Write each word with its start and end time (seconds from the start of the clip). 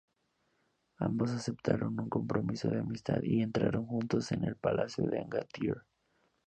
Ambos 0.97 1.29
aceptaron 1.29 1.99
un 1.99 2.09
compromiso 2.09 2.67
de 2.69 2.79
amistad 2.79 3.19
y 3.21 3.43
entraron 3.43 3.85
juntos 3.85 4.31
en 4.31 4.43
el 4.45 4.55
palacio 4.55 5.05
de 5.05 5.19
Angantyr. 5.19 5.85